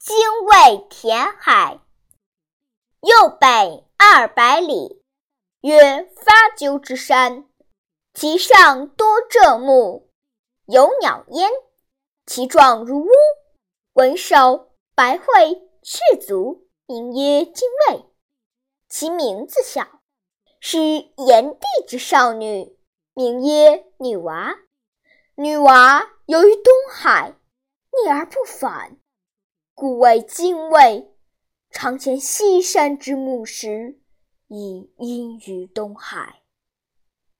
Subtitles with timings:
[0.00, 0.16] 精
[0.46, 1.78] 卫填海。
[3.02, 5.04] 右北二百里，
[5.60, 7.44] 曰发鸠之山，
[8.14, 10.08] 其上多柘木，
[10.64, 11.50] 有鸟焉，
[12.24, 13.10] 其状如乌。
[13.92, 18.06] 文首白喙赤足，名曰精卫。
[18.88, 20.00] 其名字小，
[20.60, 22.74] 是炎帝之少女，
[23.12, 24.56] 名曰女娃。
[25.34, 27.34] 女娃游于东海，
[27.92, 28.96] 溺而不返，
[29.80, 31.08] 故谓精卫。
[31.70, 33.98] 常衔西山之木石，
[34.48, 36.42] 以堙于东海。